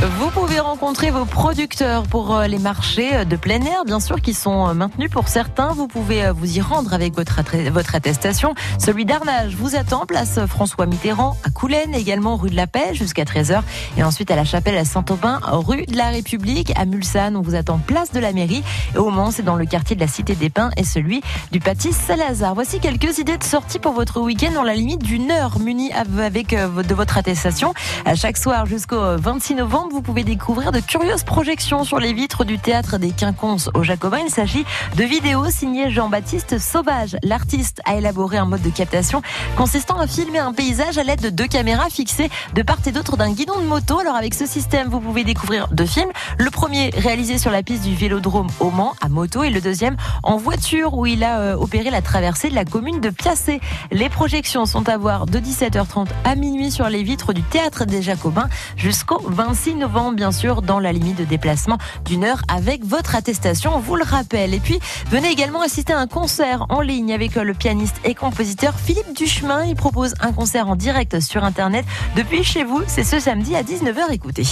Vous 0.00 0.30
pouvez 0.30 0.60
rencontrer 0.60 1.10
vos 1.10 1.24
producteurs 1.24 2.04
pour 2.04 2.36
euh, 2.36 2.46
les 2.46 2.60
marchés 2.60 3.16
euh, 3.16 3.24
de 3.24 3.34
plein 3.34 3.60
air, 3.62 3.84
bien 3.84 3.98
sûr, 3.98 4.20
qui 4.20 4.32
sont 4.32 4.68
euh, 4.68 4.72
maintenus 4.72 5.10
pour 5.10 5.26
certains. 5.26 5.72
Vous 5.72 5.88
pouvez 5.88 6.30
vous 6.30 6.56
y 6.56 6.60
rendre 6.60 6.94
avec 6.94 7.16
votre, 7.16 7.40
votre 7.72 7.96
attestation. 7.96 8.54
Celui 8.78 9.04
d'Arnage 9.04 9.56
vous 9.56 9.74
attend, 9.74 10.06
place 10.06 10.38
François 10.46 10.86
Mitterrand, 10.86 11.36
à 11.42 11.50
Coulennes, 11.50 11.96
également 11.96 12.36
rue 12.36 12.48
de 12.48 12.54
la 12.54 12.68
Paix, 12.68 12.94
jusqu'à 12.94 13.24
13h. 13.24 13.62
Et 13.96 14.04
ensuite 14.04 14.30
à 14.30 14.36
la 14.36 14.44
Chapelle 14.44 14.76
à 14.76 14.84
Saint-Aubin, 14.84 15.40
rue 15.42 15.84
de 15.86 15.96
la 15.96 16.10
République, 16.10 16.72
à 16.78 16.84
Mulsanne, 16.84 17.36
on 17.36 17.42
vous 17.42 17.56
attend 17.56 17.78
place 17.78 18.12
de 18.12 18.20
la 18.20 18.32
mairie. 18.32 18.62
Et 18.94 18.98
au 18.98 19.10
Mans, 19.10 19.32
c'est 19.32 19.42
dans 19.42 19.56
le 19.56 19.66
quartier 19.66 19.96
de 19.96 20.00
la 20.00 20.06
Cité 20.08 20.36
des 20.36 20.48
Pins 20.48 20.70
et 20.76 20.84
celui 20.84 21.22
du 21.50 21.58
Pâtis 21.58 21.92
Salazar. 21.92 22.54
Voici 22.54 22.78
quelques 22.78 23.18
idées 23.18 23.36
de 23.36 23.44
sortie 23.44 23.80
pour 23.80 23.94
votre 23.94 24.20
week-end 24.20 24.52
dans 24.52 24.62
la 24.62 24.74
limite 24.74 25.02
d'une 25.02 25.32
heure, 25.32 25.58
muni 25.58 25.90
avec 25.92 26.50
de 26.50 26.94
votre 26.94 27.18
attestation. 27.18 27.74
À 28.04 28.14
chaque 28.14 28.36
soir 28.36 28.64
jusqu'au 28.64 29.16
26 29.16 29.56
novembre, 29.56 29.87
vous 29.90 30.02
pouvez 30.02 30.24
découvrir 30.24 30.72
de 30.72 30.80
curieuses 30.80 31.22
projections 31.22 31.84
sur 31.84 31.98
les 31.98 32.12
vitres 32.12 32.44
du 32.44 32.58
théâtre 32.58 32.98
des 32.98 33.10
Quinconces 33.10 33.70
au 33.74 33.82
Jacobin. 33.82 34.18
Il 34.24 34.30
s'agit 34.30 34.64
de 34.96 35.04
vidéos 35.04 35.48
signées 35.50 35.90
Jean-Baptiste 35.90 36.58
Sauvage. 36.58 37.16
L'artiste 37.22 37.80
a 37.84 37.96
élaboré 37.96 38.36
un 38.36 38.44
mode 38.44 38.62
de 38.62 38.70
captation 38.70 39.22
consistant 39.56 39.98
à 39.98 40.06
filmer 40.06 40.40
un 40.40 40.52
paysage 40.52 40.98
à 40.98 41.04
l'aide 41.04 41.20
de 41.20 41.30
deux 41.30 41.46
caméras 41.46 41.88
fixées 41.90 42.28
de 42.54 42.62
part 42.62 42.78
et 42.86 42.92
d'autre 42.92 43.16
d'un 43.16 43.32
guidon 43.32 43.58
de 43.60 43.66
moto. 43.66 43.98
Alors 43.98 44.16
avec 44.16 44.34
ce 44.34 44.46
système, 44.46 44.88
vous 44.88 45.00
pouvez 45.00 45.24
découvrir 45.24 45.68
deux 45.68 45.86
films. 45.86 46.10
Le 46.38 46.50
premier 46.50 46.90
réalisé 46.90 47.38
sur 47.38 47.50
la 47.50 47.62
piste 47.62 47.84
du 47.84 47.94
Vélodrome 47.94 48.48
au 48.60 48.70
Mans 48.70 48.94
à 49.00 49.08
moto 49.08 49.42
et 49.42 49.50
le 49.50 49.60
deuxième 49.60 49.96
en 50.22 50.36
voiture 50.36 50.94
où 50.94 51.06
il 51.06 51.24
a 51.24 51.40
euh, 51.40 51.56
opéré 51.56 51.90
la 51.90 52.02
traversée 52.02 52.50
de 52.50 52.54
la 52.54 52.64
commune 52.64 53.00
de 53.00 53.10
Piacé. 53.10 53.60
Les 53.90 54.08
projections 54.08 54.66
sont 54.66 54.88
à 54.88 54.96
voir 54.96 55.26
de 55.26 55.38
17h30 55.38 56.08
à 56.24 56.34
minuit 56.34 56.70
sur 56.70 56.88
les 56.88 57.02
vitres 57.02 57.32
du 57.32 57.42
théâtre 57.42 57.84
des 57.84 58.02
Jacobins 58.02 58.48
jusqu'au 58.76 59.20
26 59.26 59.77
bien 60.12 60.32
sûr, 60.32 60.62
dans 60.62 60.80
la 60.80 60.92
limite 60.92 61.18
de 61.18 61.24
déplacement 61.24 61.78
d'une 62.04 62.24
heure 62.24 62.42
avec 62.48 62.84
votre 62.84 63.14
attestation, 63.14 63.72
on 63.74 63.78
vous 63.78 63.96
le 63.96 64.04
rappelle. 64.04 64.54
Et 64.54 64.60
puis, 64.60 64.78
venez 65.10 65.30
également 65.30 65.62
assister 65.62 65.92
à 65.92 65.98
un 65.98 66.06
concert 66.06 66.66
en 66.68 66.80
ligne 66.80 67.12
avec 67.12 67.34
le 67.36 67.54
pianiste 67.54 67.96
et 68.04 68.14
compositeur 68.14 68.74
Philippe 68.74 69.16
Duchemin. 69.16 69.64
Il 69.64 69.76
propose 69.76 70.14
un 70.20 70.32
concert 70.32 70.68
en 70.68 70.76
direct 70.76 71.20
sur 71.20 71.44
Internet 71.44 71.84
depuis 72.16 72.42
chez 72.42 72.64
vous. 72.64 72.82
C'est 72.86 73.04
ce 73.04 73.20
samedi 73.20 73.54
à 73.54 73.62
19h. 73.62 74.12
Écoutez. 74.12 74.44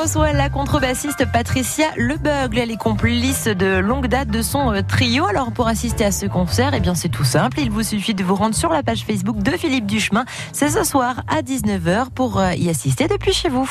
Reçoit 0.00 0.32
la 0.32 0.48
contrebassiste 0.48 1.30
Patricia 1.30 1.86
Lebeugle. 1.96 2.58
Elle 2.58 2.70
est 2.70 2.78
complice 2.78 3.44
de 3.44 3.78
longue 3.78 4.06
date 4.06 4.28
de 4.28 4.40
son 4.40 4.72
euh, 4.72 4.80
trio. 4.80 5.26
Alors 5.26 5.52
pour 5.52 5.68
assister 5.68 6.06
à 6.06 6.12
ce 6.12 6.24
concert, 6.24 6.72
eh 6.74 6.80
bien 6.80 6.94
c'est 6.94 7.10
tout 7.10 7.24
simple. 7.24 7.60
Il 7.60 7.70
vous 7.70 7.82
suffit 7.82 8.14
de 8.14 8.24
vous 8.24 8.34
rendre 8.34 8.54
sur 8.54 8.70
la 8.70 8.82
page 8.82 9.04
Facebook 9.04 9.38
de 9.42 9.50
Philippe 9.50 9.86
Duchemin. 9.86 10.24
C'est 10.52 10.70
ce 10.70 10.84
soir 10.84 11.22
à 11.28 11.42
19h 11.42 12.10
pour 12.14 12.38
euh, 12.38 12.54
y 12.54 12.70
assister 12.70 13.08
depuis 13.08 13.32
chez 13.32 13.50
vous. 13.50 13.68